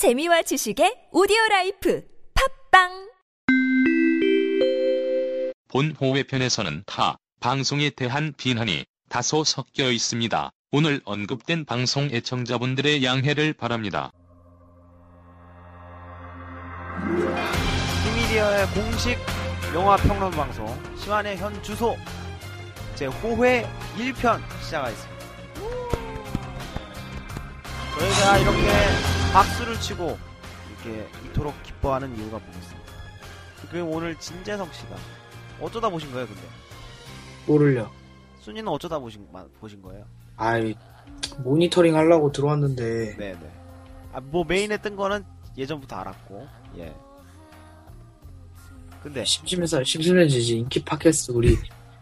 재미와 0.00 0.40
지식의 0.40 1.12
오디오 1.12 1.36
라이프 1.50 2.02
팟빵 2.70 3.10
본 5.68 5.94
호외편에서는 6.00 6.84
타 6.86 7.18
방송에 7.38 7.90
대한 7.90 8.32
비난이 8.34 8.86
다소 9.10 9.44
섞여 9.44 9.90
있습니다. 9.90 10.52
오늘 10.72 11.02
언급된 11.04 11.66
방송 11.66 12.04
애청자분들의 12.04 13.04
양해를 13.04 13.52
바랍니다. 13.52 14.10
히미디어의 18.06 18.66
공식 18.68 19.18
영화 19.74 19.98
평론 19.98 20.30
방송 20.30 20.66
시네마 20.96 21.36
현주소 21.36 21.94
제 22.94 23.04
호외 23.04 23.68
1편 23.98 24.40
시작하겠습니다. 24.62 25.20
저희가 27.98 28.38
이렇게 28.38 29.09
박수를 29.32 29.78
치고 29.80 30.18
이렇게 30.84 31.06
이토록 31.26 31.62
기뻐하는 31.62 32.16
이유가 32.16 32.38
뭐겠습니까? 32.38 32.90
그럼 33.70 33.88
오늘 33.92 34.18
진재석 34.18 34.72
씨가 34.74 34.96
어쩌다 35.60 35.88
보신 35.88 36.10
거예요, 36.10 36.26
근데? 36.26 36.40
모를요. 37.46 37.90
순이는 38.40 38.66
어쩌다 38.68 38.98
보신 38.98 39.26
마- 39.32 39.44
보신 39.60 39.80
거예요? 39.82 40.04
아이, 40.36 40.74
모니터링 41.38 41.94
하려고 41.94 42.32
들어왔는데, 42.32 43.16
네네. 43.16 43.52
아, 44.12 44.20
뭐 44.20 44.44
메인에 44.44 44.78
뜬 44.78 44.96
거는 44.96 45.24
예전부터 45.56 45.96
알았고, 45.96 46.48
예. 46.78 46.94
근데 49.02 49.24
심심해서, 49.24 49.84
심심해지지. 49.84 50.58
인기 50.58 50.82
팟캐스트 50.84 51.32
우리 51.32 51.56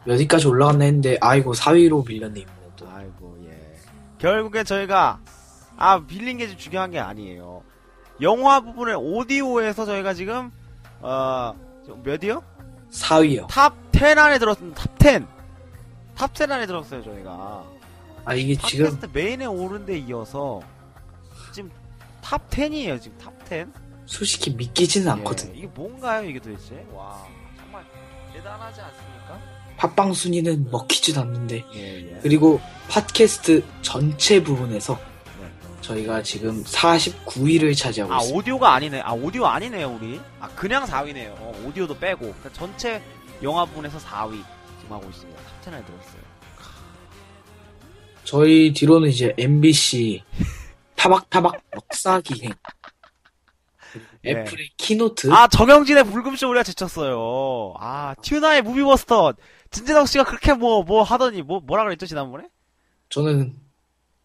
몇 0.04 0.18
위까지 0.18 0.46
올라갔나 0.48 0.84
했는데, 0.84 1.18
아이고, 1.20 1.52
4위로 1.52 2.06
밀렸네, 2.06 2.40
이번에 2.40 2.56
또. 2.76 2.88
아이고 2.88 3.38
예. 3.48 3.76
결국엔 4.18 4.64
저희가 4.64 5.20
아 5.78 6.00
빌린 6.04 6.38
게 6.38 6.56
중요한 6.56 6.90
게 6.90 6.98
아니에요. 6.98 7.62
영화 8.20 8.60
부분의 8.60 8.96
오디오에서 8.96 9.86
저희가 9.86 10.12
지금 10.12 10.50
어 11.00 11.35
몇 11.35 12.22
위요? 12.24 12.42
4위요. 12.90 13.46
top 13.48 13.74
10 13.94 14.18
안에 14.18 14.38
들었습니다. 14.38 14.82
top 14.82 14.90
10. 15.02 15.26
top 16.16 16.36
10 16.36 16.50
안에 16.50 16.66
들었어요 16.66 17.02
저희가. 17.04 17.64
아, 18.24 18.34
이게 18.34 18.54
지금, 18.56 18.98
메인에 19.12 19.46
오른 19.46 19.86
데 19.86 19.96
이어서 19.98 20.60
지금 21.52 21.70
top 22.20 22.50
10이에요 22.50 23.00
지금 23.00 23.16
top 23.18 23.32
10. 23.48 23.68
솔직히 24.06 24.50
믿기지는 24.50 25.06
예, 25.06 25.10
않거든. 25.12 25.54
이게 25.54 25.66
뭔가요 25.68 26.28
이게 26.28 26.40
도대체? 26.40 26.84
와 26.92 27.24
정말 27.56 27.84
대단하지 28.32 28.80
않습니까? 28.80 29.38
팟빵 29.76 30.12
순위는 30.12 30.70
먹히지도 30.72 31.20
않는데, 31.20 31.64
예 31.74 32.10
예. 32.10 32.18
그리고 32.22 32.60
팟캐스트 32.88 33.62
전체 33.82 34.42
부분에서 34.42 34.94
네. 34.96 35.02
저희가 35.80 36.22
지금 36.22 36.62
49위를 36.64 37.76
차지하고 37.76 38.12
아 38.12 38.16
있습니다. 38.18 38.38
오디오가 38.38 38.74
아니네. 38.74 39.00
아 39.00 39.12
오디오 39.12 39.46
아니네요 39.46 39.90
우리. 40.00 40.20
아 40.40 40.48
그냥 40.48 40.84
4위네요. 40.84 41.34
어, 41.38 41.62
오디오도 41.66 41.98
빼고 41.98 42.20
그러니까 42.20 42.52
전체 42.52 43.02
영화 43.42 43.64
부분에서 43.64 43.98
4위 43.98 44.42
지금 44.80 44.96
하고 44.96 45.08
있습니다. 45.08 45.40
탑10에 45.40 45.86
들었어요. 45.86 46.28
저희 48.24 48.72
뒤로는 48.74 49.08
이제 49.08 49.34
MBC, 49.38 50.22
타박타박 50.96 51.54
역사기행, 51.74 52.52
예. 54.26 54.30
애플의 54.30 54.68
Keynote, 54.76 55.32
아 55.32 55.46
정영진의 55.48 56.04
불금쇼 56.04 56.46
우리가 56.50 56.62
제쳤어요. 56.62 57.72
아 57.80 58.14
튜나의 58.20 58.60
무비버스터 58.62 59.32
진재석 59.70 60.08
씨가 60.08 60.24
그렇게 60.24 60.52
뭐 60.52 60.82
뭐 60.82 61.02
하더니 61.04 61.40
뭐 61.40 61.60
뭐라 61.60 61.84
그랬죠 61.84 62.04
지난번에? 62.04 62.44
저는 63.08 63.54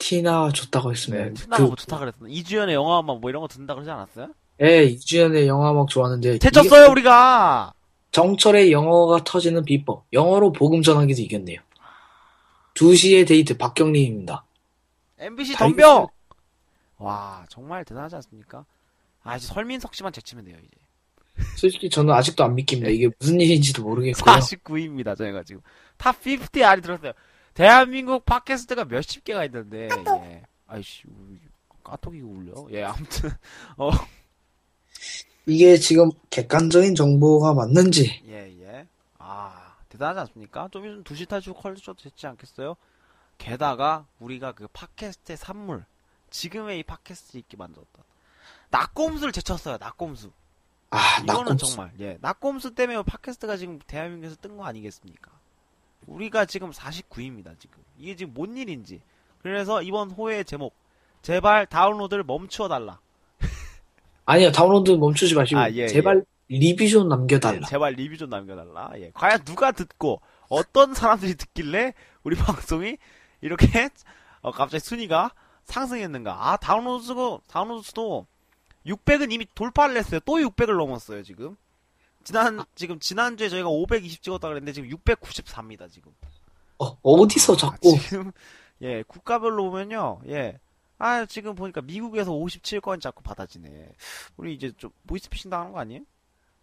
튜나 0.04 0.50
좋다고 0.52 0.92
했습니다. 0.92 1.24
네, 1.24 1.34
튜나가 1.34 1.64
뭐 1.64 1.76
좋다 1.76 1.98
그랬어. 1.98 2.18
이주연의 2.28 2.76
영화만 2.76 3.22
뭐 3.22 3.30
이런 3.30 3.42
거 3.42 3.48
듣는다 3.48 3.74
그러지 3.74 3.90
않았어요? 3.90 4.34
예, 4.62 4.84
이주연의 4.84 5.48
영화만 5.48 5.88
좋아하는데 5.88 6.40
제쳤어요 6.40 6.84
이게 6.84 6.92
우리가. 6.92 7.74
정철의 8.12 8.74
영어가 8.74 9.24
터지는 9.24 9.64
비법 9.64 10.06
영어로 10.12 10.52
복음 10.52 10.82
전하기도 10.82 11.22
이겼네요. 11.22 11.62
2시의 12.76 13.26
데이트 13.28 13.58
박경림입니다. 13.58 14.46
MBC 15.20 15.54
다 15.54 15.68
덤벼. 15.68 16.10
와 16.98 17.46
정말 17.50 17.86
대단하지 17.86 18.16
않습니까? 18.16 18.66
아 19.24 19.38
이제 19.38 19.48
설민석 19.48 19.96
씨만 19.96 20.12
제치면 20.12 20.44
돼요 20.44 20.58
이제. 20.60 21.46
솔직히 21.56 21.90
저는 21.90 22.14
아직도 22.14 22.44
안 22.44 22.56
믿깁니다. 22.56 22.90
이게 22.90 23.10
무슨 23.20 23.40
일인지도 23.40 23.84
모르겠고요. 23.84 24.36
49위입니다, 24.36 25.18
저희가 25.18 25.44
지금. 25.44 25.62
탑 25.98 26.16
50 26.20 26.62
안에 26.62 26.82
들었어요. 26.82 27.14
대한민국 27.54 28.26
팟캐스트가 28.26 28.86
몇십 28.86 29.24
개가 29.24 29.46
있는데, 29.46 29.90
예. 29.92 30.44
아이씨, 30.68 31.04
까톡이 31.84 32.22
울려? 32.22 32.68
예, 32.72 32.84
아무튼, 32.84 33.30
어, 33.78 33.92
이게 35.46 35.78
지금 35.78 36.10
객관적인 36.30 36.96
정보가 36.96 37.54
맞는지 37.54 38.24
예, 38.28 38.50
예. 38.62 38.88
아, 39.20 39.76
대단하지 39.90 40.22
않습니까? 40.22 40.70
좀 40.72 40.86
있으면 40.86 41.04
두시 41.04 41.26
탈출 41.26 41.54
컬처도 41.54 42.02
됐지 42.02 42.26
않겠어요? 42.28 42.76
게다가, 43.38 44.06
우리가 44.20 44.54
그 44.54 44.68
팟캐스트의 44.70 45.38
산물, 45.38 45.86
지금의 46.30 46.80
이 46.80 46.84
팟캐스트 46.84 47.38
있게 47.38 47.58
만들었다. 47.58 48.04
낙곰수를 48.72 49.32
제쳤어요, 49.34 49.78
낙곰수. 49.78 50.32
아 50.90 51.20
이거는 51.24 51.54
낙곰수 51.56 51.66
정말 51.66 51.92
예 52.00 52.18
낙곰수 52.22 52.76
때문에 52.76 53.02
팟캐스트가 53.04 53.58
지금 53.58 53.80
대한민국에서 53.88 54.36
뜬 54.40 54.56
거 54.58 54.66
아니겠습니까? 54.66 55.32
우리가 56.08 56.46
지금 56.46 56.72
49위입니다 56.72 57.58
지금. 57.60 57.82
이게 57.98 58.16
지금 58.16 58.34
뭔 58.34 58.56
일인지. 58.58 59.02
그래서 59.42 59.82
이번 59.82 60.12
호의 60.12 60.46
제목 60.46 60.74
제발 61.22 61.66
다운로드를 61.66 62.24
멈추어 62.24 62.68
달라. 62.68 63.00
아니요 64.26 64.52
다운로드 64.52 64.92
멈추지 64.92 65.36
마시고 65.36 65.60
아, 65.60 65.70
예, 65.72 65.88
제발 65.88 66.24
리뷰 66.50 66.88
좀 66.88 67.08
남겨달라. 67.08 67.68
제발 67.68 67.94
리뷰 67.94 68.18
좀 68.18 68.30
남겨달라. 68.30 68.92
예 68.98 69.12
과연 69.14 69.44
누가 69.44 69.72
듣고 69.72 70.22
어떤 70.50 70.94
사람들이 70.94 71.36
듣길래 71.36 71.94
우리 72.24 72.36
방송이 72.38 72.98
이렇게 73.42 73.90
어, 74.42 74.52
갑자기 74.52 74.84
순위가 74.84 75.32
상승했는가? 75.66 76.52
아 76.52 76.58
다운로드 76.58 77.06
수도 77.06 77.42
다운로드 77.48 77.84
수도 77.84 78.28
600은 78.86 79.32
이미 79.32 79.46
돌파를 79.56 79.96
했어요. 79.98 80.20
또 80.26 80.34
600을 80.34 80.78
넘었어요 80.78 81.24
지금 81.24 81.56
지난 82.24 82.64
지금 82.76 83.00
지난주에 83.00 83.50
저희가 83.50 83.70
520 83.70 84.22
찍었다 84.22 84.48
그랬는데 84.48 84.74
지금 84.74 84.90
694입니다 84.90 85.92
지금 85.92 86.12
어, 86.80 86.98
어디서 87.04 87.54
아, 87.54 87.58
자꾸 87.58 87.98
지금 88.00 88.32
예 88.82 89.04
국가별로 89.04 89.70
보면요 89.70 90.22
예. 90.28 90.60
아 91.00 91.26
지금 91.26 91.54
보니까 91.56 91.82
미국에서 91.82 92.32
57건 92.32 93.02
자꾸 93.02 93.24
받아지네. 93.24 93.90
우리 94.38 94.54
이제 94.54 94.72
좀 94.78 94.90
보이스피싱 95.06 95.50
당하는 95.52 95.74
거 95.74 95.80
아니에요? 95.80 96.02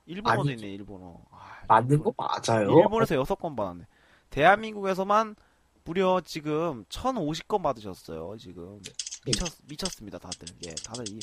일본어도 0.06 0.40
아니죠. 0.42 0.64
있네 0.64 0.74
일본어. 0.76 1.20
아, 1.30 1.58
맞는 1.68 2.02
거 2.02 2.14
맞아요. 2.16 2.70
일본에서 2.78 3.16
6건 3.22 3.54
받았네. 3.54 3.84
대한민국에서만 4.30 5.36
무려 5.84 6.22
지금 6.24 6.84
1050건 6.86 7.62
받으셨어요. 7.62 8.36
지금 8.38 8.80
미쳤 9.26 9.48
미쳤습니다 9.68 10.18
다들. 10.18 10.48
예 10.66 10.74
다들 10.86 11.04
이, 11.08 11.18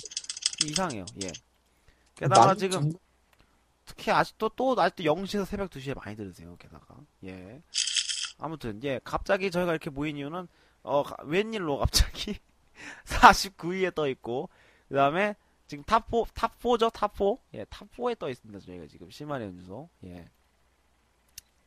이상해요. 0.65 1.05
예. 1.23 1.31
게다가 2.15 2.53
지금 2.55 2.91
정- 2.91 2.99
특히 3.87 4.11
아직도 4.11 4.49
또 4.55 4.75
아직도 4.77 5.03
0시에서 5.03 5.45
새벽 5.45 5.71
2시에 5.71 5.95
많이 5.95 6.15
들으세요. 6.15 6.55
게다가 6.59 6.95
예. 7.23 7.61
아무튼 8.37 8.79
예 8.83 8.99
갑자기 9.03 9.49
저희가 9.49 9.71
이렇게 9.71 9.89
모인 9.89 10.17
이유는 10.17 10.47
어 10.83 11.03
가- 11.03 11.17
웬일로 11.23 11.79
갑자기 11.79 12.37
49위에 13.05 13.95
떠 13.95 14.07
있고 14.09 14.49
그 14.89 14.95
다음에 14.95 15.35
지금 15.67 15.83
탑4 15.85 16.27
탑4죠 16.33 16.93
탑4 16.93 17.39
예 17.55 17.63
탑4에 17.65 18.19
떠 18.19 18.29
있습니다 18.29 18.59
저희가 18.65 18.85
지금 18.87 19.09
시마네현주소 19.09 19.89
예 20.05 20.25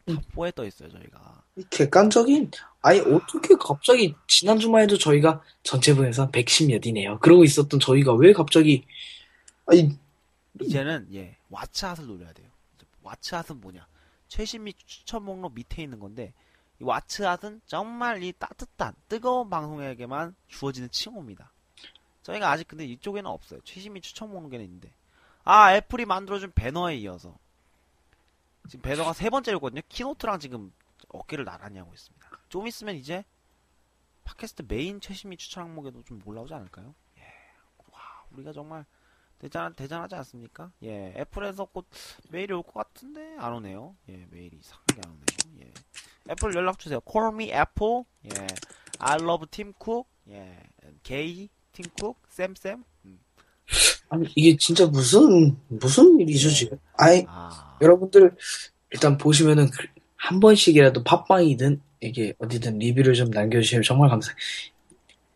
탑4에 0.06 0.54
떠 0.54 0.64
있어요 0.64 0.91
저희가 0.91 1.42
이 1.56 1.64
객관적인 1.70 2.50
아니 2.82 3.00
어떻게 3.00 3.54
갑자기 3.56 4.14
지난주만 4.28 4.82
해도 4.82 4.97
저희가 4.97 5.42
전체 5.62 5.94
분에서 5.94 6.31
110몇 6.31 6.87
위네요. 6.87 7.19
그러고 7.19 7.44
있었던 7.44 7.81
저희가 7.81 8.14
왜 8.14 8.32
갑자기 8.32 8.87
아니 9.66 9.98
이제는 10.61 11.08
예 11.14 11.37
왓츠핫을 11.50 12.06
노려야 12.06 12.32
돼요. 12.32 12.50
What's 13.02 13.31
Hot은 13.31 13.61
뭐냐? 13.61 13.87
최신 14.29 14.64
및 14.64 14.76
추천 14.87 15.25
목록 15.25 15.55
밑에 15.55 15.82
있는 15.82 15.99
건데 15.99 16.32
이 16.81 16.85
왓츠핫은 16.85 17.62
정말 17.67 18.23
이 18.23 18.32
따뜻한 18.32 18.94
뜨거운 19.08 19.50
방송에게만 19.50 20.35
주어지는 20.49 20.91
칭호입니다. 20.91 21.52
저희가 22.23 22.50
아직 22.50 22.69
근데 22.69 22.85
이쪽에는 22.85 23.29
없어요. 23.29 23.61
최신 23.64 23.93
및 23.93 24.02
추천 24.02 24.31
목록에는 24.31 24.64
있는데. 24.64 24.93
아 25.43 25.75
애플이 25.75 26.05
만들어준 26.05 26.52
배너에 26.52 26.97
이어서 26.97 27.37
지금 28.69 28.82
배너가 28.82 29.12
세 29.12 29.31
번째였거든요. 29.31 29.81
Keynote랑 29.88 30.38
지금 30.38 30.73
어깨를 31.08 31.44
나란히 31.44 31.79
하고 31.79 31.93
있습니다. 31.93 32.31
좀 32.49 32.67
있으면 32.67 32.94
이제 32.94 33.25
팟캐스트 34.25 34.64
메인 34.69 35.00
최신 35.00 35.31
및 35.31 35.38
추천 35.38 35.64
항목에도 35.64 36.05
좀 36.05 36.20
올라오지 36.25 36.55
않을까요? 36.55 36.94
예. 37.19 37.23
와 37.91 38.00
우리가 38.32 38.52
정말 38.52 38.85
대단, 39.40 39.75
대단하지 39.75 40.14
않습니까? 40.16 40.70
예, 40.82 41.14
애플에서 41.16 41.64
곧 41.64 41.87
메일이 42.31 42.52
올 42.52 42.62
것 42.62 42.75
같은데 42.75 43.37
안 43.38 43.54
오네요. 43.54 43.96
예, 44.08 44.26
메일이 44.31 44.58
이상하게 44.60 45.00
안 45.04 45.10
오네요. 45.12 45.64
예, 45.66 45.72
애플 46.31 46.54
연락 46.54 46.78
주세요. 46.78 47.00
Call 47.10 47.32
me 47.34 47.44
Apple. 47.46 48.02
예, 48.26 48.46
I 48.98 49.16
love 49.20 49.46
Tim 49.50 49.72
Cook. 49.82 50.08
예, 50.28 50.58
Gay 51.02 51.48
Tim 51.72 51.88
Cook. 51.98 52.20
쌤쌤. 52.28 52.84
음. 53.06 53.19
아니, 54.10 54.26
이게 54.34 54.56
진짜 54.58 54.87
무슨, 54.87 55.56
무슨 55.69 56.20
일이죠, 56.20 56.48
네. 56.48 56.54
지금? 56.54 56.78
아이, 56.98 57.25
아, 57.28 57.78
여러분들, 57.81 58.37
일단 58.90 59.16
보시면은, 59.16 59.70
그- 59.70 59.87
한 60.16 60.40
번씩이라도 60.40 61.04
팟빵이든, 61.04 61.81
이게 62.00 62.34
어디든 62.38 62.78
리뷰를 62.78 63.14
좀 63.14 63.31
남겨주시면 63.31 63.84
정말 63.84 64.10
감사해요. 64.10 64.37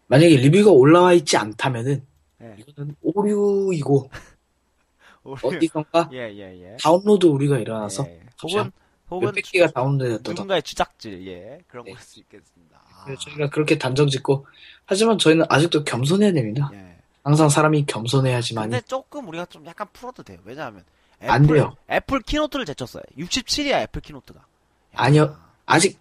만약에 0.08 0.36
리뷰가 0.36 0.72
올라와 0.72 1.12
있지 1.14 1.36
않다면은, 1.36 2.04
네. 2.44 2.56
이거는 2.58 2.94
오류이고, 3.02 4.11
우리- 5.25 5.56
어디선가 5.56 6.11
예, 6.12 6.19
예, 6.35 6.61
예. 6.73 6.76
다운로드 6.82 7.26
오류가 7.26 7.58
일어나서, 7.58 8.05
예. 8.06 8.20
혹은, 8.43 8.70
혹은 9.11 9.26
몇백 9.29 9.44
개가 9.50 9.69
다운로드됐다. 9.69 10.31
누군가의 10.32 10.62
주작질, 10.62 11.26
예. 11.26 11.58
그런 11.69 11.85
네. 11.87 11.93
걸 11.93 12.02
수 12.02 12.20
있겠습니다. 12.20 12.79
아, 12.96 13.06
저희가 13.20 13.49
그렇게 13.50 13.79
단정 13.79 14.08
짓고, 14.08 14.46
하지만 14.87 15.19
저희는 15.19 15.46
아직도 15.49 15.85
겸손해야 15.85 16.32
됩니다. 16.32 16.70
예. 16.75 16.94
항상 17.23 17.49
사람이 17.49 17.87
겸손해야지만이. 17.87 18.70
근데 18.70 18.85
조금 18.87 19.26
우리가 19.29 19.47
좀 19.47 19.64
약간 19.67 19.87
풀어도 19.94 20.23
돼요. 20.23 20.38
왜냐하면 20.44 20.85
안 21.20 21.44
애플- 21.44 21.56
돼요. 21.56 21.75
애플 21.90 22.20
Keynote를 22.20 22.66
제쳤어요. 22.67 23.02
67위야 23.16 23.81
애플 23.81 24.02
Keynote가. 24.02 24.40
야. 24.40 24.44
아니요. 24.93 25.35
아직 25.64 25.99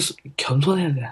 수, 0.00 0.14
겸손해야 0.38 0.94
돼. 0.94 1.02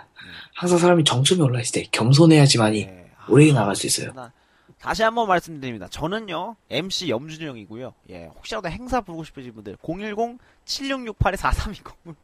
항상 0.55 0.79
사람이 0.79 1.05
정점에 1.05 1.43
올라있을 1.43 1.73
때 1.83 1.89
겸손해야지만이 1.93 2.81
예. 2.81 3.11
아, 3.19 3.27
오래 3.29 3.53
나갈 3.53 3.77
수 3.77 3.87
있어요. 3.87 4.13
나- 4.15 4.33
다시 4.81 5.03
한번 5.03 5.29
말씀드립니다. 5.29 5.89
저는요 5.89 6.57
MC 6.71 7.11
염준영이고요. 7.11 7.95
예, 8.11 8.27
혹시라도 8.27 8.69
행사 8.71 9.01
부르고 9.01 9.25
싶으신 9.25 9.53
분들 9.55 9.77
010-7668-4320 9.77 11.95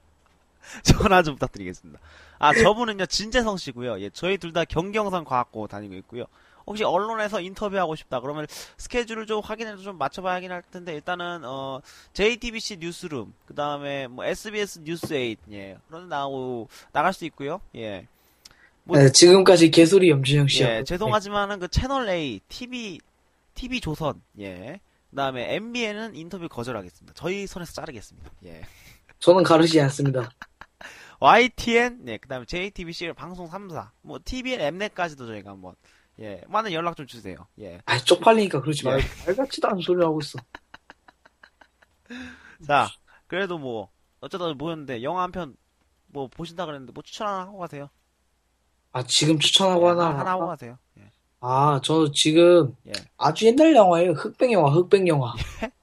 전화 0.82 1.22
좀 1.22 1.34
부탁드리겠습니다. 1.34 2.00
아 2.38 2.54
저분은요 2.54 3.06
진재성 3.06 3.56
씨고요. 3.58 4.00
예, 4.00 4.10
저희 4.10 4.38
둘 4.38 4.52
다 4.52 4.64
경경선 4.64 5.24
과학고 5.24 5.66
다니고 5.68 5.94
있고요. 5.96 6.24
혹시 6.66 6.82
언론에서 6.82 7.40
인터뷰하고 7.40 7.94
싶다 7.94 8.18
그러면 8.20 8.46
스케줄을 8.76 9.26
좀 9.26 9.40
확인해서 9.40 9.76
좀 9.82 9.98
맞춰봐야긴 9.98 10.50
할 10.50 10.62
텐데 10.62 10.94
일단은 10.94 11.42
어 11.44 11.80
JTBC 12.14 12.78
뉴스룸 12.78 13.32
그 13.46 13.54
다음에 13.54 14.08
뭐 14.08 14.24
SBS 14.24 14.80
뉴스 14.82 15.06
8 15.08 15.36
예 15.52 15.78
그런 15.86 16.04
데 16.04 16.08
나오고 16.08 16.68
나갈 16.92 17.12
수 17.12 17.24
있고요. 17.26 17.60
예. 17.76 18.08
뭐- 18.86 18.96
네, 18.98 19.10
지금까지 19.10 19.70
개소리 19.72 20.10
염준영 20.10 20.46
씨였고. 20.46 20.74
예, 20.76 20.84
죄송하지만은 20.84 21.58
그 21.58 21.66
채널 21.68 22.08
A, 22.08 22.40
TV, 22.48 23.00
TV 23.54 23.80
조선, 23.80 24.22
예. 24.38 24.78
그 25.10 25.16
다음에 25.16 25.54
MBN은 25.56 26.14
인터뷰 26.14 26.48
거절하겠습니다. 26.48 27.12
저희 27.16 27.46
손에서 27.48 27.72
자르겠습니다. 27.72 28.30
예. 28.44 28.62
저는 29.18 29.42
가르치지 29.42 29.80
않습니다. 29.80 30.30
YTN, 31.18 32.04
네, 32.04 32.18
그 32.18 32.28
다음에 32.28 32.44
JTBC 32.46 33.12
방송 33.16 33.48
3사, 33.48 33.90
뭐, 34.02 34.20
TVN 34.24 34.60
엠넷까지도 34.60 35.26
저희가 35.26 35.50
한번, 35.50 35.74
예, 36.20 36.40
많은 36.46 36.72
연락 36.72 36.96
좀 36.96 37.06
주세요. 37.08 37.36
예. 37.60 37.80
아, 37.86 37.98
쪽팔리니까 37.98 38.60
그러지 38.60 38.82
예. 38.86 38.90
말고. 38.90 39.06
말 39.26 39.34
같지도 39.34 39.68
않은 39.68 39.80
소리 39.80 40.00
하고 40.02 40.20
있어. 40.20 40.38
자, 42.66 42.88
그래도 43.26 43.58
뭐, 43.58 43.90
어쩌다 44.20 44.52
모였는데, 44.54 45.02
영화 45.02 45.22
한 45.24 45.32
편, 45.32 45.56
뭐, 46.06 46.28
보신다 46.28 46.66
그랬는데, 46.66 46.92
뭐, 46.92 47.02
추천 47.02 47.26
하나 47.26 47.40
하고 47.40 47.58
가세요. 47.58 47.88
아, 48.96 49.02
지금 49.02 49.38
추천하고 49.38 49.90
하나. 49.90 50.18
하나 50.18 50.30
하고 50.30 50.46
가세요. 50.46 50.78
예. 50.98 51.02
아, 51.40 51.78
저 51.84 52.10
지금 52.12 52.74
예. 52.86 52.92
아주 53.18 53.44
옛날 53.44 53.74
영화예요. 53.74 54.12
흑백 54.12 54.50
영화, 54.52 54.70
흑백 54.70 55.06
영화. 55.06 55.34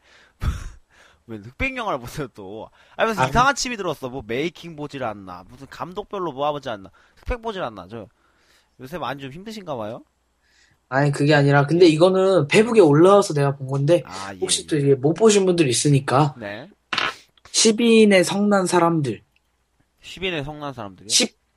왜 1.27 1.37
흑백 1.37 1.77
영화를 1.77 1.99
보세요 1.99 2.27
또? 2.33 2.69
아 2.97 3.05
무슨 3.05 3.21
아, 3.21 3.27
이상한 3.27 3.53
침이 3.53 3.77
들었어. 3.77 4.09
뭐 4.09 4.23
메이킹 4.25 4.75
보질 4.75 5.03
않나, 5.03 5.43
무슨 5.47 5.67
감독별로 5.69 6.31
모아보지 6.31 6.69
않나, 6.69 6.89
흑백 7.17 7.43
보질 7.43 7.61
않나. 7.61 7.87
저 7.87 8.07
요새 8.79 8.97
많이 8.97 9.21
좀 9.21 9.31
힘드신가 9.31 9.75
봐요. 9.75 10.03
아니, 10.89 11.11
그게 11.11 11.35
아니라, 11.35 11.67
근데 11.67 11.85
이거는 11.85 12.47
페북에 12.47 12.79
올라와서 12.79 13.35
내가 13.35 13.55
본 13.55 13.67
건데, 13.67 14.01
아 14.05 14.33
예. 14.33 14.39
혹시 14.39 14.65
또 14.65 14.75
이게 14.75 14.95
못 14.95 15.13
보신 15.13 15.45
분들 15.45 15.67
있으니까, 15.67 16.33
네. 16.39 16.67
12인의 17.51 18.23
성난 18.23 18.65
사람들, 18.65 19.21
10인의 20.01 20.43
성난 20.43 20.73
사람들이 20.73 21.09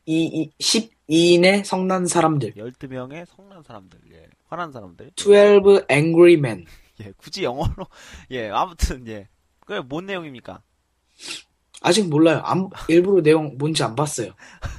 12, 0.06 0.50
12인의 0.58 1.64
성난 1.64 2.06
사람들, 2.06 2.54
12명의 2.54 3.26
성난 3.26 3.62
사람들, 3.62 3.98
예. 4.12 4.26
화난 4.48 4.72
사람들. 4.72 5.12
12 5.16 5.82
angry 5.90 6.34
men. 6.34 6.64
예, 7.04 7.12
굳이 7.16 7.44
영어로 7.44 7.86
예, 8.30 8.48
아무튼 8.48 9.06
예. 9.08 9.28
그게 9.60 9.80
뭔 9.80 10.06
내용입니까? 10.06 10.62
아직 11.82 12.08
몰라요. 12.08 12.40
안- 12.44 12.70
일부러 12.88 13.20
내용 13.22 13.56
뭔지 13.58 13.82
안 13.82 13.94
봤어요. 13.94 14.32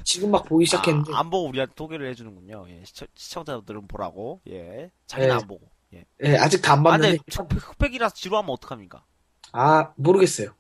지금 0.04 0.32
막 0.32 0.46
보기 0.46 0.66
시작했는데, 0.66 1.14
아, 1.14 1.20
안 1.20 1.30
보고 1.30 1.48
우리한테 1.50 1.74
소개를 1.78 2.10
해주는군요. 2.10 2.66
예, 2.70 2.82
시청, 2.86 3.08
시청자들은 3.16 3.88
보라고. 3.88 4.42
예, 4.50 4.90
자기는 5.06 5.30
네. 5.30 5.42
안 5.42 5.48
보고. 5.48 5.70
예. 5.94 6.06
예, 6.24 6.36
아직 6.38 6.62
다안 6.62 6.80
아, 6.88 6.92
근데 6.98 7.18
봤는데, 7.18 7.24
흑백- 7.32 7.70
흑백이라서 7.70 8.16
지루하면 8.16 8.50
어떡합니까? 8.52 9.04
아, 9.52 9.94
모르겠어요. 9.96 10.54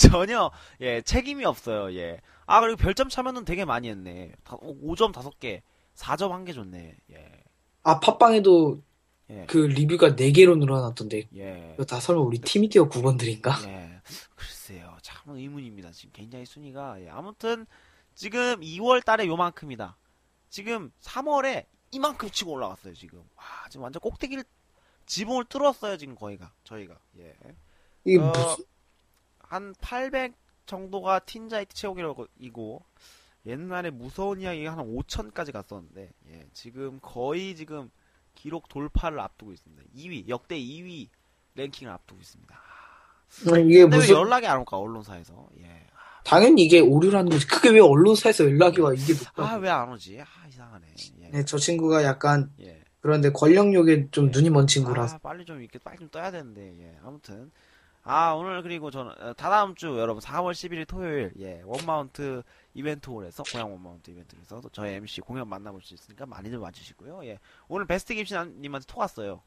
전혀 0.10 0.50
예 0.80 1.02
책임이 1.02 1.44
없어요. 1.44 1.94
예. 1.96 2.20
아 2.46 2.60
그리고 2.60 2.76
별점 2.76 3.08
차면은 3.08 3.44
되게 3.44 3.64
많이 3.64 3.88
했네. 3.88 4.32
다, 4.44 4.56
5점 4.56 5.12
5개, 5.12 5.60
4점 5.94 6.30
1개 6.30 6.54
줬네. 6.54 6.96
예. 7.12 7.42
아, 7.82 8.00
팟빵에도 8.00 8.82
예. 9.30 9.46
그 9.46 9.58
리뷰가 9.58 10.16
4개로 10.16 10.58
늘어났던데, 10.58 11.28
예. 11.36 11.72
이거 11.74 11.84
다 11.84 12.00
설마 12.00 12.20
우리 12.20 12.38
티미티어 12.38 12.88
9번들인가? 12.88 13.66
예. 13.68 14.00
글쎄요. 14.34 14.96
참 15.02 15.36
의문입니다. 15.36 15.92
지금 15.92 16.10
굉장히 16.12 16.44
순위가 16.44 17.02
예. 17.02 17.08
아무튼 17.10 17.66
지금 18.14 18.60
2월 18.60 19.04
달에 19.04 19.26
요만큼이다. 19.26 19.96
지금 20.48 20.90
3월에 21.00 21.66
이만큼 21.92 22.28
치고 22.30 22.52
올라갔어요, 22.52 22.94
지금. 22.94 23.20
와, 23.36 23.44
지금 23.68 23.84
완전 23.84 24.00
꼭대기를 24.00 24.44
지붕을 25.06 25.44
뚫었어요, 25.44 25.96
지금 25.96 26.14
거의가. 26.14 26.52
저희가. 26.64 26.98
예. 27.18 27.34
이게 28.04 28.18
어, 28.18 28.32
무슨, 28.32 28.64
한 29.50 29.74
800 29.80 30.34
정도가 30.64 31.18
틴자이트 31.18 31.74
채우기이고 31.74 32.84
옛날에 33.46 33.90
무서운 33.90 34.40
이야기가 34.40 34.76
한 34.76 34.86
5천까지 34.86 35.52
갔었는데 35.52 36.12
예, 36.28 36.46
지금 36.52 37.00
거의 37.02 37.56
지금 37.56 37.90
기록 38.36 38.68
돌파를 38.68 39.18
앞두고 39.18 39.52
있습니다. 39.52 39.82
2위 39.96 40.28
역대 40.28 40.56
2위 40.56 41.08
랭킹을 41.56 41.92
앞두고 41.92 42.20
있습니다. 42.20 42.60
이게 43.42 43.50
근데 43.50 43.78
왜 43.78 43.86
무슨, 43.86 44.14
연락이 44.14 44.46
안 44.46 44.58
올까 44.58 44.78
언론사에서? 44.78 45.48
예. 45.58 45.86
당연히 46.22 46.62
이게 46.62 46.78
오류라는 46.78 47.30
거지. 47.30 47.44
그게 47.48 47.70
왜 47.70 47.80
언론사에서 47.80 48.44
연락이 48.44 48.80
와, 48.80 48.92
이게 48.94 49.14
아 49.34 49.42
높다. 49.42 49.56
왜안 49.56 49.90
오지? 49.90 50.20
아 50.20 50.46
이상하네. 50.46 50.86
예. 51.22 51.28
네, 51.30 51.44
저 51.44 51.58
친구가 51.58 52.04
약간, 52.04 52.52
예. 52.60 52.80
그런데 53.00 53.32
권력욕에 53.32 54.10
좀 54.12 54.26
예. 54.26 54.30
눈이 54.30 54.50
먼 54.50 54.68
친구라서. 54.68 55.16
아, 55.16 55.18
빨리 55.18 55.44
좀 55.44 55.60
이렇게 55.60 55.80
빨리 55.80 55.98
좀 55.98 56.08
떠야 56.08 56.30
되는데 56.30 56.72
예. 56.78 56.98
아무튼 57.02 57.50
아 58.02 58.32
오늘 58.32 58.62
그리고 58.62 58.90
저는 58.90 59.12
어, 59.20 59.32
다다음 59.34 59.74
주 59.74 59.98
여러분 59.98 60.22
4월 60.22 60.52
11일 60.52 60.86
토요일 60.88 61.32
예 61.38 61.60
원마운트 61.64 62.42
이벤트 62.74 63.10
홀에서 63.10 63.42
고향 63.52 63.70
원마운트 63.72 64.10
이벤트에서 64.10 64.62
저희 64.72 64.94
MC 64.94 65.20
공연 65.20 65.48
만나볼 65.48 65.82
수 65.82 65.92
있으니까 65.94 66.24
많이들 66.26 66.58
와주시고요 66.58 67.24
예 67.26 67.38
오늘 67.68 67.86
베스트 67.86 68.14
김신님한테 68.14 68.86
톡 68.86 69.00
왔어요 69.00 69.42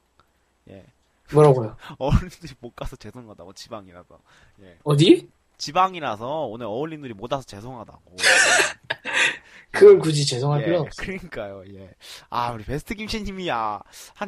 예 0.68 0.84
뭐라고요? 1.32 1.76
어른들이 1.98 2.54
못 2.60 2.76
가서 2.76 2.94
죄송하다고 2.96 3.52
지방이라서 3.54 4.18
예 4.62 4.78
어디? 4.84 5.28
지방이라서 5.58 6.46
오늘 6.46 6.66
어울린들이 6.66 7.14
못 7.14 7.32
와서 7.32 7.44
죄송하다고 7.46 8.16
그걸 9.72 9.98
굳이 9.98 10.24
죄송할 10.24 10.60
예, 10.60 10.64
필요는 10.66 10.86
없어. 10.86 11.02
그러니까요 11.02 11.64
예 11.74 11.94
아 12.30 12.52
우리 12.52 12.64
베스트 12.64 12.94
김신님이 12.94 13.48
야한 13.48 13.80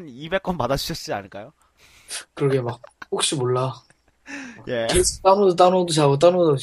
200건 0.07 0.59
받아주셨지 0.59 1.13
않을까요 1.13 1.53
그러게 2.35 2.61
막, 2.61 2.81
혹시 3.11 3.35
몰라. 3.35 3.75
예 4.69 4.87
계속 4.91 5.23
다운로드, 5.23 5.57
다운로드 5.57 5.93
자고, 5.93 6.19
다운로드. 6.19 6.63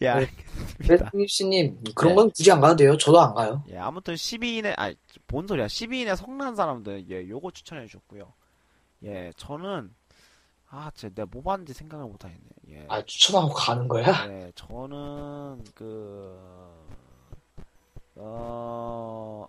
예, 0.00 0.06
네. 0.06 0.10
알겠습니다. 0.10 0.76
베스트님씨님, 0.78 1.84
그런 1.94 2.12
네. 2.12 2.14
건 2.16 2.30
굳이 2.30 2.52
안 2.52 2.60
가도 2.60 2.76
돼요. 2.76 2.96
저도 2.96 3.20
안 3.20 3.34
가요. 3.34 3.64
예, 3.68 3.78
아무튼 3.78 4.14
12인의, 4.14 4.74
아니, 4.76 4.94
뭔 5.26 5.46
소리야. 5.46 5.66
12인의 5.66 6.16
성난 6.16 6.54
사람들, 6.54 7.10
예, 7.10 7.28
요거 7.28 7.50
추천해 7.50 7.84
주셨고요. 7.86 8.32
예, 9.04 9.32
저는, 9.36 9.92
아, 10.70 10.90
진짜 10.94 11.14
내가 11.14 11.28
뭐 11.30 11.42
봤는지 11.42 11.72
생각을 11.72 12.06
못 12.06 12.24
하겠네. 12.24 12.46
예. 12.70 12.86
아, 12.88 13.04
추천하고 13.04 13.52
가는 13.52 13.88
거야? 13.88 14.06
예, 14.28 14.52
저는, 14.54 15.64
그, 15.74 16.38
어, 18.14 19.46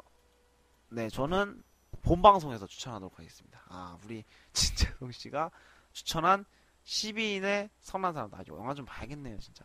네, 0.89 1.10
저는 1.10 1.62
본방송에서 2.01 2.65
추천하도록 2.65 3.18
하겠습니다. 3.20 3.62
아, 3.68 3.98
우리 4.03 4.24
진재성 4.53 5.12
씨가 5.12 5.51
추천한 5.91 6.46
12인의 6.86 7.70
성난 7.82 8.14
사람들. 8.14 8.38
아, 8.40 8.44
영화 8.48 8.74
좀 8.74 8.86
봐야겠네요, 8.86 9.38
진짜. 9.40 9.64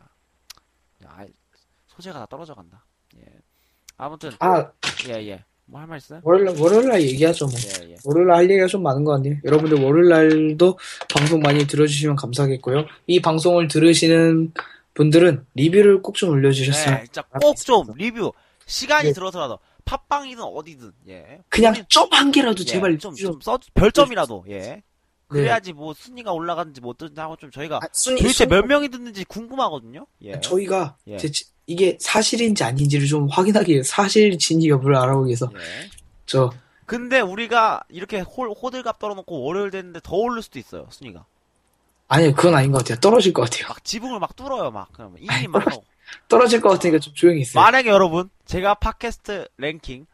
야, 1.03 1.09
아이, 1.17 1.27
소재가 1.87 2.19
다 2.19 2.25
떨어져 2.27 2.53
간다. 2.53 2.83
예. 3.17 3.23
아무튼, 3.97 4.31
아, 4.39 4.71
예, 5.07 5.13
예. 5.27 5.43
뭐 5.67 5.81
할 5.81 5.87
말 5.87 5.97
있어요? 5.97 6.21
월요일, 6.23 6.59
월요일날 6.59 7.01
얘기하죠, 7.01 7.47
뭐. 7.47 7.55
예, 7.81 7.91
예. 7.91 7.95
월요일날 8.05 8.37
할 8.37 8.43
얘기가 8.49 8.67
좀 8.67 8.83
많은 8.83 9.03
것 9.03 9.13
같네요. 9.13 9.37
여러분들 9.43 9.79
월요일날도 9.81 10.77
방송 11.11 11.39
많이 11.39 11.65
들어주시면 11.65 12.15
감사하겠고요. 12.17 12.85
이 13.07 13.19
방송을 13.21 13.67
들으시는 13.67 14.53
분들은 14.93 15.45
리뷰를 15.55 16.01
꼭 16.03 16.15
좀 16.15 16.29
올려주셨으면. 16.29 16.97
네, 16.99 17.03
진짜 17.05 17.21
꼭 17.23 17.55
좀 17.55 17.85
리뷰 17.95 18.31
시간이 18.67 19.09
네. 19.09 19.13
들어서라도 19.13 19.57
팟빵이든 19.85 20.43
어디든 20.43 20.91
예. 21.09 21.41
그냥 21.49 21.73
점한 21.89 22.31
개라도 22.31 22.61
예, 22.61 22.65
제발 22.65 22.97
좀, 22.99 23.15
좀- 23.15 23.31
좀 23.33 23.41
써, 23.41 23.59
별점이라도, 23.73 24.45
예. 24.49 24.83
네. 25.31 25.39
그래야지 25.39 25.73
뭐 25.73 25.93
순위가 25.93 26.31
올라가는지 26.31 26.81
못 26.81 26.97
듣는지 26.97 27.19
하고 27.19 27.35
좀 27.35 27.49
저희가 27.51 27.77
아, 27.77 27.87
순위, 27.91 28.21
도대체 28.21 28.45
순위- 28.45 28.49
몇 28.49 28.65
명이 28.65 28.89
듣는지 28.89 29.25
궁금하거든요? 29.25 30.05
예. 30.21 30.39
저희가 30.39 30.97
예. 31.07 31.17
대체 31.17 31.45
이게 31.67 31.97
사실인지 31.99 32.63
아닌지를 32.63 33.07
좀 33.07 33.27
확인하기 33.27 33.71
위해 33.71 33.83
사실 33.83 34.37
진위 34.37 34.69
여부를 34.69 34.95
알아보기 34.97 35.27
위해서 35.29 35.49
예. 35.55 35.89
저 36.27 36.51
근데 36.85 37.19
우리가 37.19 37.81
이렇게 37.89 38.19
홀, 38.19 38.51
호들갑 38.51 38.99
떨어놓고 38.99 39.41
월요일 39.41 39.71
됐는데 39.71 40.01
더 40.03 40.15
오를 40.15 40.43
수도 40.43 40.59
있어요, 40.59 40.87
순위가. 40.91 41.25
아니요 42.07 42.35
그건 42.35 42.53
아닌 42.53 42.71
것 42.71 42.77
같아요 42.79 42.99
떨어질 42.99 43.33
것 43.33 43.41
같아요 43.49 43.67
막 43.69 43.83
지붕을 43.83 44.19
막 44.19 44.35
뚫어요, 44.35 44.69
막. 44.69 44.89
그러면 44.93 45.17
2위 45.19 45.47
막 45.47 45.65
하고. 45.65 45.83
떨어질 46.27 46.61
것 46.61 46.69
같으니까 46.69 46.99
좀 46.99 47.15
조용히 47.15 47.41
있어요 47.41 47.63
만약에 47.63 47.89
여러분, 47.89 48.29
제가 48.45 48.75
팟캐스트 48.75 49.47
랭킹 49.57 50.05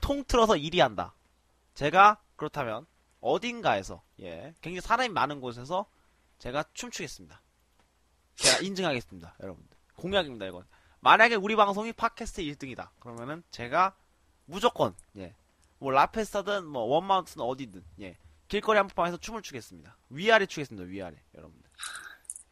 통틀어서 0.00 0.54
1위 0.54 0.78
한다. 0.80 1.14
제가 1.74 2.18
그렇다면 2.34 2.86
어딘가에서, 3.20 4.02
예, 4.20 4.54
굉장히 4.60 4.80
사람이 4.80 5.08
많은 5.10 5.40
곳에서 5.40 5.86
제가 6.38 6.64
춤추겠습니다. 6.74 7.40
제가 8.36 8.58
인증하겠습니다, 8.58 9.36
여러분들. 9.42 9.76
공약입니다, 9.96 10.46
이건. 10.46 10.64
만약에 11.00 11.34
우리 11.34 11.56
방송이 11.56 11.92
팟캐스트 11.92 12.42
1등이다. 12.42 12.88
그러면은 13.00 13.42
제가 13.50 13.94
무조건, 14.44 14.94
예, 15.16 15.34
뭐 15.78 15.90
라페스타든 15.90 16.66
뭐 16.66 16.82
원마운트든 16.82 17.42
어디든, 17.42 17.84
예, 18.00 18.16
길거리 18.48 18.76
한복방에서 18.78 19.16
춤을 19.18 19.42
추겠습니다. 19.42 19.96
위아래 20.10 20.46
추겠습니다, 20.46 20.88
위아래, 20.88 21.16
여러분들. 21.34 21.68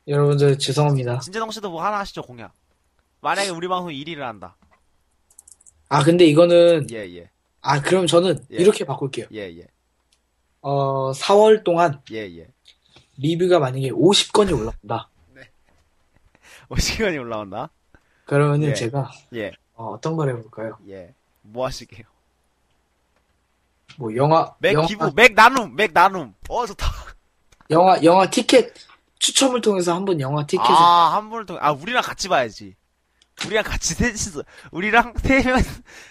여러분들 0.07 0.59
죄송합니다 0.59 1.21
진재동 1.21 1.51
씨도 1.51 1.71
뭐 1.71 1.83
하나 1.85 1.99
하시죠, 2.01 2.23
공약. 2.23 2.53
만약에 3.21 3.49
우리 3.51 3.69
방송 3.69 3.91
1위를 3.91 4.19
한다. 4.19 4.57
아 5.89 6.03
근데 6.03 6.25
이거는 6.27 6.89
예, 6.91 6.99
예, 7.17 7.31
아 7.61 7.81
그럼 7.81 8.07
저는 8.07 8.45
예. 8.53 8.57
이렇게 8.57 8.85
바꿀게요 8.85 9.27
예, 9.33 9.41
예, 9.57 9.67
어 10.67 11.13
4월 11.13 11.63
동안 11.63 12.01
예, 12.13 12.21
예. 12.39 12.49
리뷰가 13.19 13.59
만약에 13.59 13.91
50건이 13.91 14.59
올라온다 14.59 15.09
어, 16.71 16.77
시간이 16.79 17.19
올라온다. 17.19 17.69
그러면은 18.25 18.71
예. 18.71 18.75
제가 18.75 19.11
예, 19.35 19.53
어, 19.75 20.01
떤 20.01 20.17
걸 20.17 20.31
해볼까요 20.31 20.79
예. 20.89 21.13
뭐 21.43 21.67
하시게요? 21.67 22.07
뭐 23.99 24.17
영화 24.17 24.55
맥 24.59 24.73
영화, 24.73 24.87
기부, 24.87 25.13
맥 25.15 25.35
나눔, 25.35 25.77
맥 25.77 25.93
나눔. 25.93 26.35
어, 26.49 26.67
좋다. 26.67 26.87
영화 27.71 28.03
영화 28.03 28.29
티켓 28.31 28.73
추첨을 29.19 29.61
통해서 29.61 29.95
한번 29.95 30.19
영화 30.21 30.47
티켓을 30.47 30.75
아, 30.75 31.13
한 31.15 31.29
번을 31.31 31.45
통해. 31.47 31.61
아, 31.63 31.73
우리랑 31.73 32.03
같이 32.03 32.29
봐야지. 32.29 32.75
우리랑 33.47 33.65
같이 33.65 33.95
셋이서, 33.95 34.43
우리랑 34.73 35.15
세 35.23 35.43
명, 35.43 35.59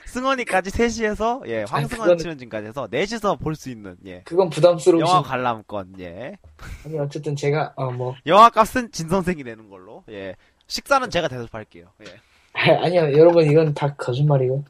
승원이까지 0.08 0.70
셋이서, 0.72 1.44
예, 1.48 1.64
황승원 1.68 2.10
그거는- 2.10 2.20
출연진까지 2.20 2.68
해서 2.68 2.88
넷이서 2.92 3.38
볼 3.38 3.56
수 3.56 3.70
있는, 3.70 3.96
예. 4.06 4.22
그건 4.26 4.50
부담스러우신 4.50 5.00
영화 5.08 5.22
관람권, 5.24 5.96
예. 6.00 6.38
아니 6.86 7.00
어쨌든 7.00 7.36
제가 7.36 7.74
어 7.76 7.92
뭐 7.92 8.16
영화 8.26 8.50
값은 8.50 8.92
진 8.92 9.08
선생이 9.10 9.44
내는 9.44 9.70
걸로, 9.70 10.04
예. 10.10 10.36
식사는 10.68 11.10
제가 11.10 11.28
대접할게요, 11.30 11.88
예. 12.06 12.20
아니요 12.84 13.18
여러분 13.18 13.50
이건 13.50 13.74
다 13.74 13.96
거짓말이고 13.96 14.64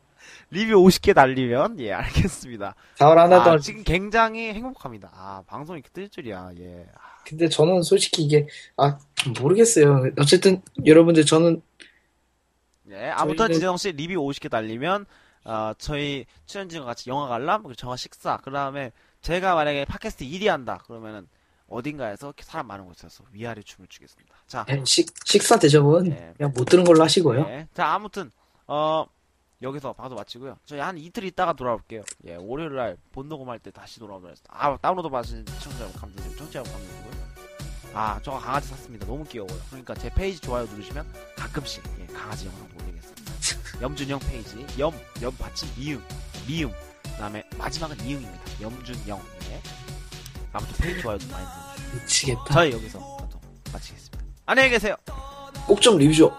리뷰 0.52 0.76
50개 0.84 1.16
날리면, 1.16 1.80
예, 1.80 1.92
알겠습니다. 1.94 2.76
4월 3.00 3.16
하나 3.16 3.42
아, 3.42 3.44
동안 3.44 3.60
지금 3.60 3.84
굉장히 3.84 4.54
행복합니다. 4.54 5.10
아, 5.14 5.42
방송이 5.48 5.80
이렇게 5.80 5.90
뜰 5.92 6.08
줄이야, 6.10 6.52
예. 6.60 6.86
근데 7.26 7.48
저는 7.50 7.82
솔직히 7.82 8.22
이게 8.24 8.48
아 8.78 8.98
모르겠어요. 9.40 10.12
어쨌든 10.20 10.62
여러분들 10.86 11.26
저는 11.26 11.62
예, 12.94 13.10
아무튼 13.10 13.48
저희는- 13.48 13.54
지재동 13.54 13.78
씨 13.78 13.92
리뷰 13.92 14.14
50개 14.22 14.50
달리면 14.50 15.06
어, 15.46 15.74
저희 15.78 16.26
출연진과 16.46 16.86
같이 16.86 17.10
영화 17.10 17.28
관람 17.28 17.64
그리고 17.64 17.76
저와 17.76 17.98
식사 17.98 18.38
그 18.38 18.52
다음에 18.52 18.92
제가 19.22 19.56
만약에 19.56 19.86
팟캐스트 19.86 20.24
1위 20.26 20.48
한다 20.48 20.82
그러면은 20.86 21.28
어딘가에서 21.68 22.34
사람 22.42 22.68
많은 22.68 22.86
곳에서 22.86 23.24
위아래 23.32 23.62
춤을 23.64 23.88
추겠습니다. 23.88 24.36
자, 24.48 24.66
식 24.86 25.08
식사 25.26 25.58
대접은 25.58 26.04
네. 26.04 26.34
그냥 26.38 26.54
못 26.56 26.66
들은 26.66 26.84
걸로 26.84 27.04
하시고요. 27.04 27.40
예. 27.48 27.68
자 27.74 27.88
아무튼 27.88 28.32
어 28.68 29.06
여기서 29.62 29.94
방송 29.94 30.18
마치고요. 30.18 30.58
저희 30.66 30.80
한 30.82 30.98
이틀 30.98 31.24
있다가 31.24 31.54
돌아올게요. 31.54 32.04
예, 32.28 32.36
월요일 32.36 32.76
날 32.76 32.98
본녹음 33.14 33.50
할 33.50 33.60
때 33.60 33.72
다시 33.72 34.00
돌아오도록 34.00 34.30
하겠습니다. 34.32 34.54
아 34.56 34.78
다운로드 34.78 35.10
받으신 35.10 35.46
시청자 35.58 35.80
여러분 35.82 36.00
감사드리고 36.02 36.36
청취자 36.36 36.60
여러분 36.60 36.74
감사드리고요. 36.74 37.24
아, 37.96 38.20
저가 38.24 38.40
강아지 38.40 38.68
샀습니다. 38.70 39.06
너무 39.06 39.24
귀여워요. 39.24 39.56
그러니까 39.70 39.94
제 39.96 40.10
페이지 40.14 40.40
좋아요 40.42 40.66
누르시면 40.66 41.06
가끔씩 41.38 41.84
예, 42.02 42.06
강아지 42.08 42.46
영상. 42.48 42.73
염준영 43.84 44.18
페이지 44.20 44.66
염, 44.80 44.94
염 45.22 45.36
받침 45.36 45.68
미음, 45.76 46.02
미음. 46.48 46.72
그 47.04 47.10
다음에 47.18 47.44
마지막은 47.58 48.00
이응입니다. 48.00 48.40
염준영. 48.62 49.22
예. 49.50 49.62
아무튼 50.54 50.74
페이지 50.78 51.02
좋아요 51.02 51.18
좀 51.18 51.30
많이 51.32 51.46
눌러주시고 51.46 51.98
미치겠다. 52.02 52.54
저희 52.54 52.72
여기서 52.72 53.18
마치겠습니다. 53.74 54.20
안녕히 54.46 54.70
계세요. 54.70 54.96
꼭 55.68 55.82
좀 55.82 55.98
리뷰 55.98 56.14
좀. 56.14 56.32